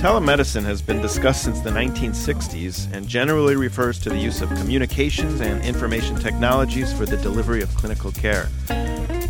[0.00, 5.42] Telemedicine has been discussed since the 1960s and generally refers to the use of communications
[5.42, 8.46] and information technologies for the delivery of clinical care.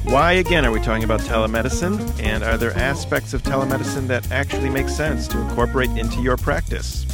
[0.04, 2.22] Why, again, are we talking about telemedicine?
[2.22, 7.04] And are there aspects of telemedicine that actually make sense to incorporate into your practice?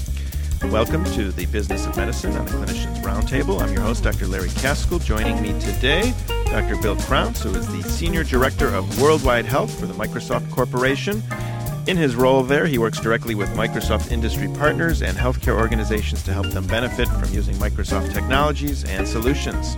[0.65, 3.63] Welcome to the Business of Medicine on the Clinicians Roundtable.
[3.63, 4.27] I'm your host, Dr.
[4.27, 5.03] Larry Kaskel.
[5.03, 6.13] Joining me today,
[6.45, 6.77] Dr.
[6.83, 11.23] Bill Crounse, who is the Senior Director of Worldwide Health for the Microsoft Corporation.
[11.87, 16.33] In his role there, he works directly with Microsoft industry partners and healthcare organizations to
[16.33, 19.77] help them benefit from using Microsoft technologies and solutions.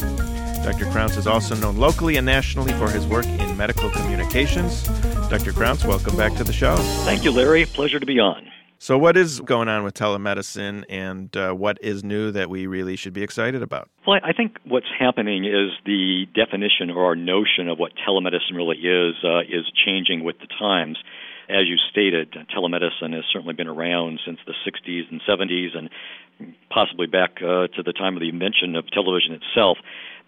[0.64, 0.86] Dr.
[0.86, 4.84] Crounse is also known locally and nationally for his work in medical communications.
[5.28, 5.52] Dr.
[5.52, 6.76] Crounse, welcome back to the show.
[7.04, 7.66] Thank you, Larry.
[7.66, 8.48] Pleasure to be on.
[8.78, 12.96] So, what is going on with telemedicine, and uh, what is new that we really
[12.96, 13.90] should be excited about?
[14.06, 18.78] Well, I think what's happening is the definition or our notion of what telemedicine really
[18.78, 20.96] is uh, is changing with the times
[21.48, 25.90] as you stated, telemedicine has certainly been around since the 60s and 70s and
[26.70, 29.78] possibly back uh, to the time of the invention of television itself.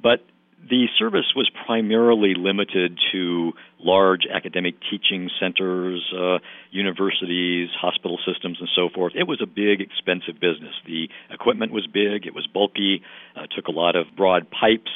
[0.03, 0.25] But
[0.69, 6.39] the service was primarily limited to large academic teaching centers, uh,
[6.71, 9.15] universities, hospital systems, and so forth.
[9.17, 10.75] It was a big, expensive business.
[10.87, 13.03] The equipment was big, it was bulky,
[13.37, 14.91] uh, took a lot of broad pipes,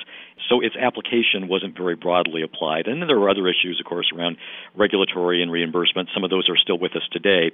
[0.48, 2.86] so its application wasn't very broadly applied.
[2.86, 4.36] And then there were other issues, of course, around
[4.74, 6.10] regulatory and reimbursement.
[6.12, 7.52] Some of those are still with us today.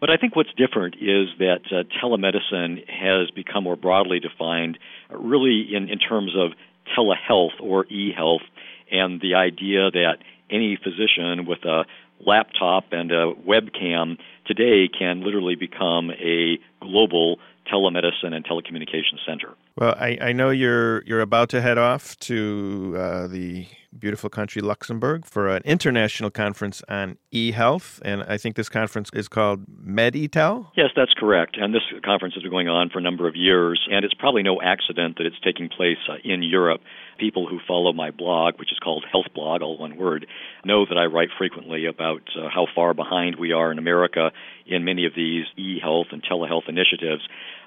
[0.00, 4.78] But I think what's different is that uh, telemedicine has become more broadly defined,
[5.10, 6.52] uh, really in, in terms of
[6.96, 8.42] telehealth or e-health,
[8.90, 10.16] and the idea that
[10.50, 11.84] any physician with a
[12.24, 17.38] laptop and a webcam today can literally become a global
[17.72, 19.54] telemedicine and telecommunications center.
[19.76, 23.66] Well, I, I know you're you're about to head off to uh, the
[23.98, 29.28] beautiful country Luxembourg for an international conference on e-health, and I think this conference is
[29.28, 30.72] called Med-e-Tel.
[30.76, 31.56] Yes, that's correct.
[31.58, 34.42] And this conference has been going on for a number of years, and it's probably
[34.42, 36.80] no accident that it's taking place uh, in Europe.
[37.18, 40.26] People who follow my blog, which is called HealthBlog, all one word,
[40.64, 44.32] know that I write frequently about uh, how far behind we are in America
[44.66, 47.22] in many of these e-health and telehealth initiatives.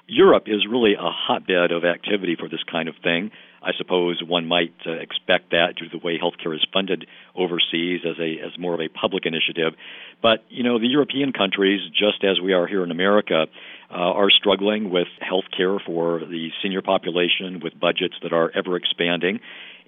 [0.08, 3.30] Europe is really a hotbed of activity for this kind of thing.
[3.60, 8.02] I suppose one might uh, expect that due to the way healthcare is funded overseas
[8.08, 9.74] as a as more of a public initiative.
[10.22, 13.46] But you know, the European countries, just as we are here in America,
[13.90, 19.40] uh, are struggling with healthcare for the senior population, with budgets that are ever expanding,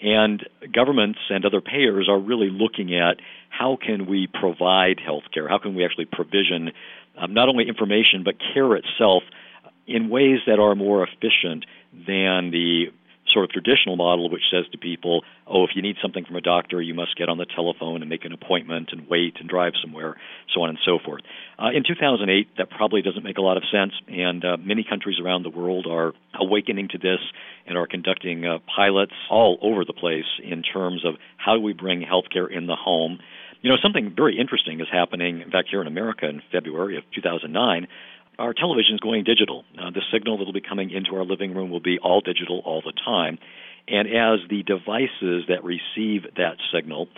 [0.02, 3.18] and governments and other payers are really looking at
[3.50, 6.72] how can we provide healthcare, how can we actually provision
[7.16, 9.22] um, not only information but care itself
[9.88, 12.86] in ways that are more efficient than the
[13.32, 16.40] sort of traditional model which says to people, oh, if you need something from a
[16.40, 19.72] doctor, you must get on the telephone and make an appointment and wait and drive
[19.82, 20.16] somewhere,
[20.54, 21.22] so on and so forth.
[21.58, 25.16] Uh, in 2008, that probably doesn't make a lot of sense, and uh, many countries
[25.22, 27.20] around the world are awakening to this
[27.66, 31.72] and are conducting uh, pilots all over the place in terms of how do we
[31.72, 33.18] bring healthcare in the home.
[33.60, 37.04] You know, something very interesting is happening, in fact, here in America in February of
[37.14, 37.88] 2009
[38.38, 39.64] our television is going digital.
[39.78, 42.62] Uh, the signal that will be coming into our living room will be all digital
[42.64, 43.38] all the time.
[43.88, 47.08] And as the devices that receive that signal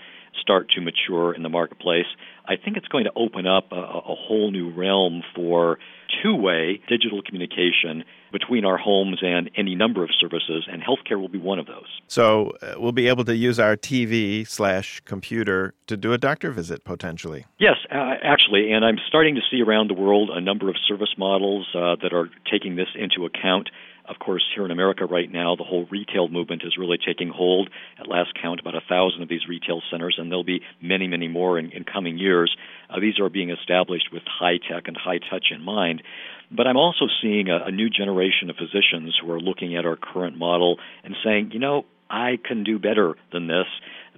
[0.41, 2.06] start to mature in the marketplace,
[2.46, 5.78] I think it's going to open up a, a whole new realm for
[6.22, 11.28] two way digital communication between our homes and any number of services, and healthcare will
[11.28, 11.86] be one of those.
[12.06, 16.50] So uh, we'll be able to use our TV slash computer to do a doctor
[16.50, 17.44] visit potentially.
[17.58, 21.14] Yes, uh, actually, and I'm starting to see around the world a number of service
[21.18, 23.70] models uh, that are taking this into account.
[24.10, 27.71] Of course, here in America right now, the whole retail movement is really taking hold.
[27.97, 31.28] At last count, about a thousand of these retail centers, and there'll be many, many
[31.28, 32.54] more in, in coming years.
[32.91, 36.03] Uh, these are being established with high tech and high touch in mind.
[36.50, 39.97] But I'm also seeing a, a new generation of physicians who are looking at our
[39.97, 43.66] current model and saying, you know, I can do better than this.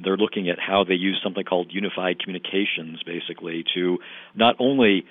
[0.03, 3.98] They're looking at how they use something called unified communications, basically, to
[4.34, 5.04] not only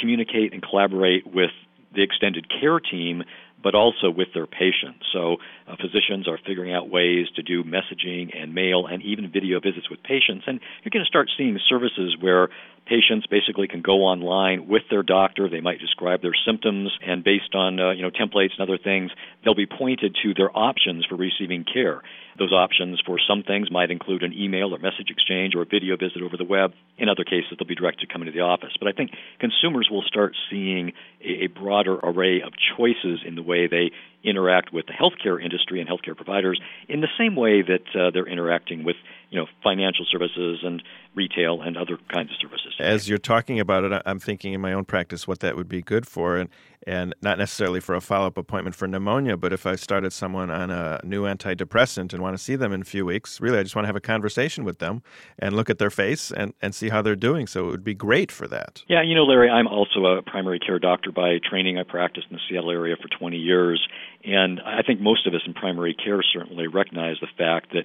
[0.00, 1.50] communicate and collaborate with
[1.94, 3.22] the extended care team,
[3.64, 5.06] but also with their patients.
[5.12, 9.58] So uh, physicians are figuring out ways to do messaging and mail and even video
[9.58, 10.44] visits with patients.
[10.46, 12.50] And you're going to start seeing services where
[12.86, 15.48] patients basically can go online with their doctor.
[15.48, 19.10] They might describe their symptoms, and based on uh, you know templates and other things,
[19.44, 22.02] they'll be pointed to their options for receiving care.
[22.38, 25.96] Those options for some things might include an email or message exchange or a video
[25.96, 26.72] visit over the web.
[26.98, 28.72] In other cases, they'll be directed to come into the office.
[28.78, 30.92] But I think consumers will start seeing
[31.22, 33.92] a, a broader array of choices in the way they
[34.24, 38.26] interact with the healthcare industry and healthcare providers in the same way that uh, they're
[38.26, 38.96] interacting with
[39.30, 40.82] you know financial services and
[41.14, 42.74] retail and other kinds of services.
[42.78, 45.82] As you're talking about it, I'm thinking in my own practice what that would be
[45.82, 46.48] good for, and
[46.86, 50.50] and not necessarily for a follow up appointment for pneumonia, but if I started someone
[50.50, 53.62] on a new antidepressant and want to see them in a few weeks, really I
[53.62, 55.02] just want to have a conversation with them
[55.38, 57.46] and look at their face and, and see how they're doing.
[57.46, 58.82] So it would be great for that.
[58.88, 61.78] Yeah, you know, Larry, I'm also a primary care doctor by training.
[61.78, 63.86] I practiced in the Seattle area for 20 years,
[64.24, 67.84] and I think most of us in primary care certainly recognize the fact that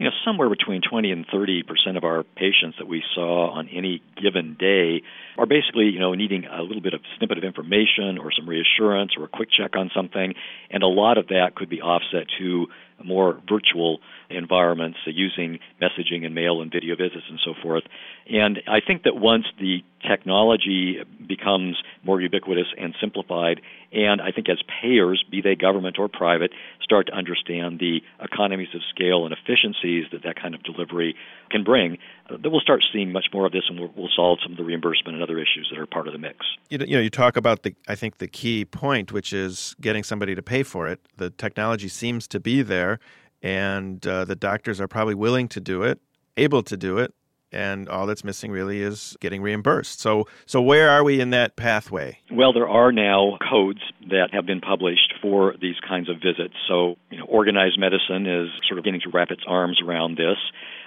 [0.00, 3.68] you know, somewhere between 20 and 30 percent of our patients that we saw on
[3.68, 5.02] any given day
[5.36, 9.12] are basically, you know, needing a little bit of snippet of information or some reassurance
[9.18, 10.32] or a quick check on something,
[10.70, 12.66] and a lot of that could be offset to
[13.04, 13.98] more virtual
[14.30, 17.84] environments using messaging and mail and video visits and so forth.
[18.26, 23.60] And I think that once the technology becomes more ubiquitous and simplified,
[23.92, 26.52] and I think as payers, be they government or private,
[26.82, 31.14] start to understand the economies of scale and efficiencies that that kind of delivery
[31.50, 31.98] can bring,
[32.28, 34.58] uh, then we'll start seeing much more of this, and we'll, we'll, solve some of
[34.58, 36.38] the reimbursement and other issues that are part of the mix.
[36.68, 40.34] You know, you talk about the, I think the key point, which is getting somebody
[40.34, 41.00] to pay for it.
[41.16, 42.98] The technology seems to be there,
[43.42, 46.00] and uh, the doctors are probably willing to do it,
[46.36, 47.14] able to do it,
[47.52, 50.00] and all that's missing really is getting reimbursed.
[50.00, 52.18] So, so where are we in that pathway?
[52.30, 56.54] Well, there are now codes that have been published for these kinds of visits.
[56.68, 60.38] So, you know, organized medicine is sort of beginning to wrap its arms around this.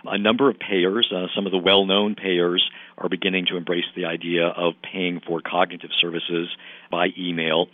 [0.06, 2.64] A number of payers, uh, some of the well-known payers,
[2.98, 6.50] are beginning to embrace the idea of paying for cognitive services
[6.92, 7.68] by email.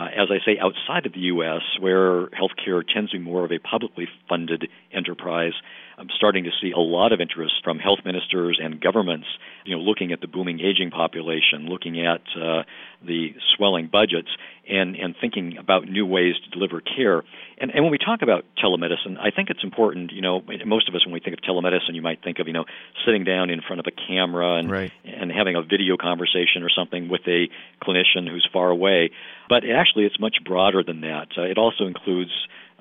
[0.00, 3.52] Uh, as I say, outside of the U.S., where healthcare tends to be more of
[3.52, 5.52] a publicly funded enterprise,
[5.98, 9.26] I'm starting to see a lot of interest from health ministers and governments,
[9.66, 12.62] you know, looking at the booming aging population, looking at uh,
[13.06, 14.28] the swelling budgets,
[14.66, 17.22] and, and thinking about new ways to deliver care.
[17.58, 20.94] And, and when we talk about telemedicine, I think it's important, you know, most of
[20.94, 22.64] us, when we think of telemedicine, you might think of, you know,
[23.04, 24.92] sitting down in front of a camera and, right.
[25.20, 27.48] And having a video conversation or something with a
[27.82, 29.10] clinician who's far away.
[29.48, 31.28] But actually, it's much broader than that.
[31.36, 32.30] Uh, it also includes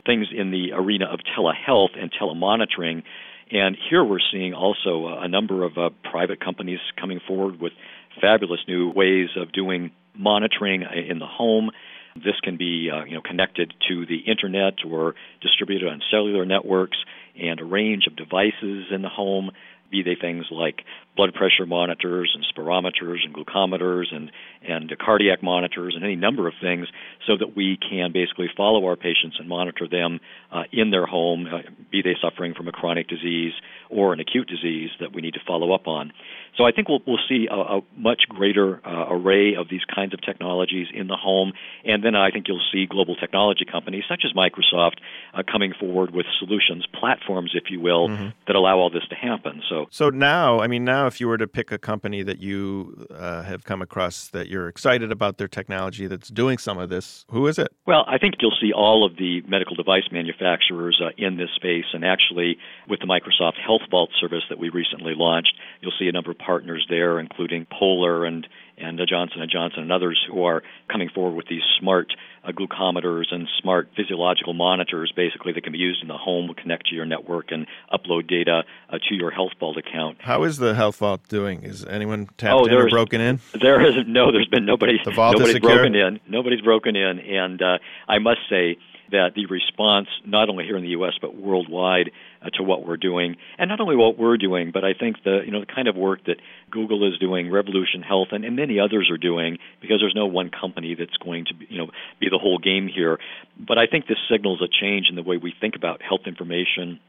[0.05, 3.03] things in the arena of telehealth and telemonitoring.
[3.51, 7.73] And here we're seeing also a number of uh, private companies coming forward with
[8.21, 11.71] fabulous new ways of doing monitoring in the home.
[12.15, 16.97] This can be uh, you know connected to the internet or distributed on cellular networks
[17.39, 19.51] and a range of devices in the home
[19.91, 20.83] be they things like
[21.15, 24.31] blood pressure monitors and spirometers and glucometers and
[24.61, 26.87] and cardiac monitors and any number of things,
[27.25, 30.19] so that we can basically follow our patients and monitor them
[30.51, 31.59] uh, in their home, uh,
[31.91, 33.53] be they suffering from a chronic disease
[33.89, 36.11] or an acute disease that we need to follow up on.
[36.57, 40.13] So I think we'll we'll see a, a much greater uh, array of these kinds
[40.13, 41.53] of technologies in the home,
[41.85, 44.97] and then I think you'll see global technology companies such as Microsoft
[45.33, 48.29] uh, coming forward with solutions, platforms, if you will, mm-hmm.
[48.47, 49.61] that allow all this to happen.
[49.69, 53.07] So so now, I mean, now if you were to pick a company that you
[53.11, 57.25] uh, have come across that you're excited about their technology that's doing some of this,
[57.29, 57.69] who is it?
[57.85, 61.85] Well, I think you'll see all of the medical device manufacturers uh, in this space,
[61.93, 66.31] and actually with the Microsoft HealthVault service that we recently launched, you'll see a number
[66.31, 68.47] of partners there, including Polar and
[68.79, 72.07] and uh, Johnson and Johnson and others who are coming forward with these smart
[72.43, 76.87] uh, glucometers and smart physiological monitors, basically that can be used in the home, connect
[76.87, 80.17] to your network, and upload data uh, to your HealthVault account.
[80.21, 81.63] How is the HealthVault doing?
[81.63, 83.39] Is anyone tapped oh, in or broken in?
[83.61, 84.31] There is no.
[84.31, 84.99] There's been nobody.
[85.03, 86.19] The vault nobody's is broken in.
[86.27, 87.77] Nobody's broken in, and uh,
[88.07, 88.77] I must say
[89.11, 91.13] that the response, not only here in the U.S.
[91.21, 92.11] but worldwide,
[92.41, 95.41] uh, to what we're doing, and not only what we're doing, but I think the
[95.45, 96.37] you know the kind of work that
[96.71, 100.49] Google is doing, Revolution Health, and, and many others are doing, because there's no one
[100.49, 103.19] company that's going to you know be the whole game here.
[103.57, 106.99] But I think this signals a change in the way we think about health information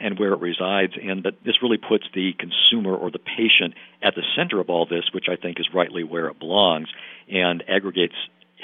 [0.00, 4.14] and where it resides, and that this really puts the consumer or the patient at
[4.14, 6.88] the center of all this, which I think is rightly where it belongs,
[7.28, 8.14] and aggregates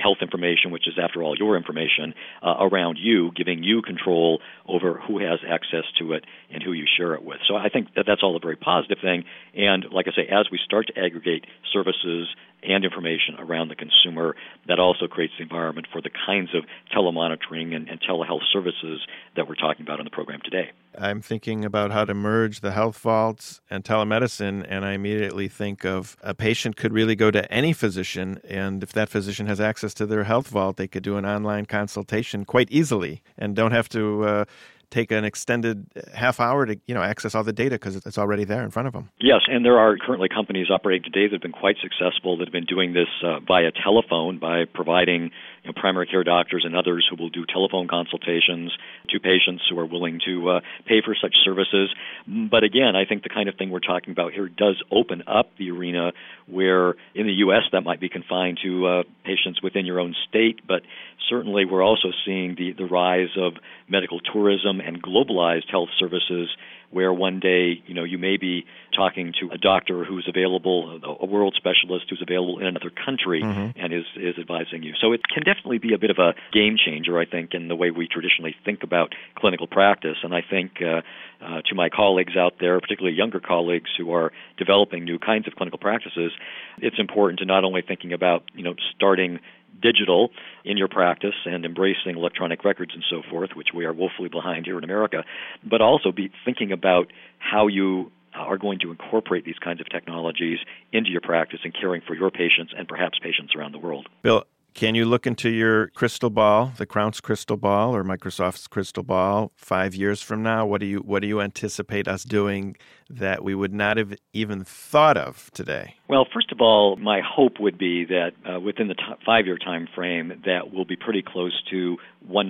[0.00, 5.00] health information, which is, after all, your information, uh, around you, giving you control over
[5.06, 7.38] who has access to it and who you share it with.
[7.48, 9.24] So I think that that's all a very positive thing.
[9.54, 12.28] And like I say, as we start to aggregate services
[12.68, 14.34] and information around the consumer,
[14.68, 19.06] that also creates the environment for the kinds of telemonitoring and, and telehealth services
[19.36, 20.70] that we're talking about in the program today.
[20.98, 25.84] I'm thinking about how to merge the health vaults and telemedicine, and I immediately think
[25.84, 29.92] of a patient could really go to any physician, and if that physician has access
[29.94, 33.88] to their health vault, they could do an online consultation quite easily and don't have
[33.90, 34.24] to.
[34.24, 34.44] Uh,
[34.90, 38.44] take an extended half hour to you know access all the data because it's already
[38.44, 39.10] there in front of them.
[39.20, 42.52] Yes, and there are currently companies operating today that have been quite successful that have
[42.52, 45.30] been doing this uh, via telephone by providing
[45.64, 48.72] you know, primary care doctors and others who will do telephone consultations
[49.08, 51.94] to patients who are willing to uh, pay for such services.
[52.26, 55.50] But again, I think the kind of thing we're talking about here does open up
[55.58, 56.12] the arena
[56.46, 57.62] where in the U.S.
[57.72, 60.82] that might be confined to uh, patients within your own state, but
[61.28, 63.54] certainly we're also seeing the, the rise of
[63.88, 66.48] medical tourism and globalized health services
[66.90, 68.64] where one day, you know, you may be
[68.94, 73.78] talking to a doctor who's available, a world specialist who's available in another country mm-hmm.
[73.78, 74.94] and is, is advising you.
[75.00, 77.76] So it can definitely be a bit of a game changer, I think, in the
[77.76, 80.16] way we traditionally think about clinical practice.
[80.22, 81.02] And I think uh,
[81.44, 85.54] uh, to my colleagues out there, particularly younger colleagues who are developing new kinds of
[85.54, 86.32] clinical practices,
[86.78, 89.40] it's important to not only thinking about, you know, starting
[89.80, 90.30] digital
[90.64, 94.66] in your practice and embracing electronic records and so forth, which we are woefully behind
[94.66, 95.24] here in America,
[95.68, 99.88] but also be thinking about how you uh, are going to incorporate these kinds of
[99.88, 100.58] technologies
[100.92, 104.08] into your practice and caring for your patients and perhaps patients around the world.
[104.22, 104.44] Bill,
[104.76, 109.50] can you look into your crystal ball, the Crounse crystal ball or Microsoft's crystal ball
[109.56, 110.66] 5 years from now?
[110.66, 112.76] What do you what do you anticipate us doing
[113.08, 115.94] that we would not have even thought of today?
[116.08, 119.88] Well, first of all, my hope would be that uh, within the t- 5-year time
[119.94, 121.96] frame that we'll be pretty close to
[122.30, 122.44] 100%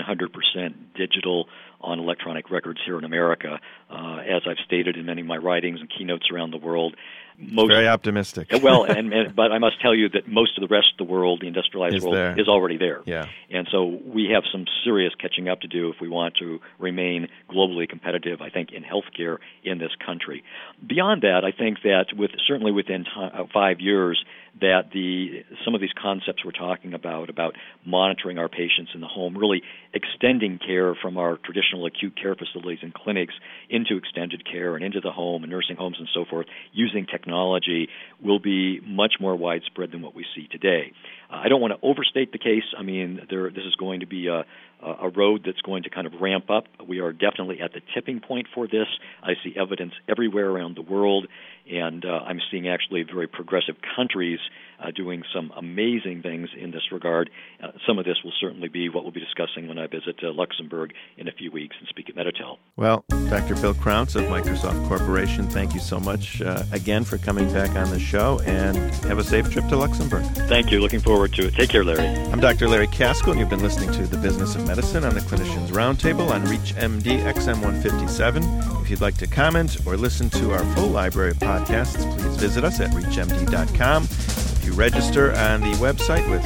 [0.97, 1.47] digital
[1.81, 3.61] on electronic records here in America.
[3.91, 6.97] Uh, as I've stated in many of my writings and keynotes around the world,
[7.39, 8.49] most very optimistic.
[8.63, 11.13] well, and, and, but I must tell you that most of the rest of the
[11.13, 12.41] world, the industrialized is world, there.
[12.41, 13.03] is already there.
[13.05, 13.27] Yeah.
[13.51, 17.29] And so we have some serious catching up to do if we want to remain
[17.51, 18.41] globally competitive.
[18.41, 20.45] I think in healthcare in this country.
[20.87, 24.25] Beyond that, I think that with certainly within uh, five years,
[24.61, 27.55] that the some of these concepts we're talking about about
[27.85, 32.81] monitoring our patients in the home, really extending care from our traditional acute care facilities
[32.83, 33.35] and clinics
[33.69, 37.47] into extended care and into the home and nursing homes and so forth, using technology
[37.57, 37.89] technology
[38.23, 40.93] will be much more widespread than what we see today.
[41.31, 42.65] Uh, I don't want to overstate the case.
[42.79, 44.45] I mean, there, this is going to be a,
[44.83, 46.65] a road that's going to kind of ramp up.
[46.87, 48.87] We are definitely at the tipping point for this.
[49.23, 51.27] I see evidence everywhere around the world,
[51.71, 54.39] and uh, I'm seeing actually very progressive countries
[54.81, 57.31] uh, doing some amazing things in this regard.
[57.63, 60.33] Uh, some of this will certainly be what we'll be discussing when I visit uh,
[60.33, 62.59] Luxembourg in a few weeks and speak at Med-e-Tel.
[62.77, 63.55] Well, Dr.
[63.57, 67.91] Bill Crounse of Microsoft Corporation, thank you so much uh, again for coming back on
[67.91, 70.25] the show, and have a safe trip to Luxembourg.
[70.49, 70.81] Thank you.
[70.81, 71.55] Looking forward to it.
[71.55, 72.07] Take care, Larry.
[72.31, 72.69] I'm Dr.
[72.69, 76.31] Larry Kaskel, and you've been listening to The Business of Medicine on the Clinicians Roundtable
[76.31, 78.86] on ReachMD XM157.
[78.87, 82.63] If you'd like to comment or listen to our full library of podcasts, please visit
[82.63, 84.05] us at reachmd.com.
[84.05, 86.41] If you register on the website with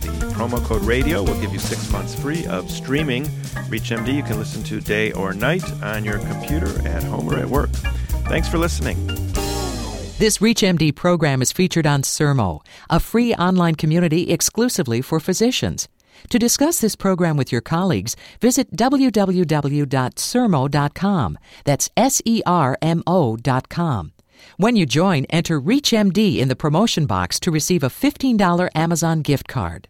[0.00, 3.24] the promo code radio, we'll give you six months free of streaming.
[3.66, 7.48] ReachMD you can listen to day or night on your computer, at home, or at
[7.48, 7.70] work.
[8.28, 9.04] Thanks for listening.
[10.18, 15.88] This ReachMD program is featured on Sermo, a free online community exclusively for physicians.
[16.30, 21.38] To discuss this program with your colleagues, visit www.sermo.com.
[21.64, 24.12] That's S E R M O.com.
[24.56, 29.48] When you join, enter ReachMD in the promotion box to receive a $15 Amazon gift
[29.48, 29.80] card.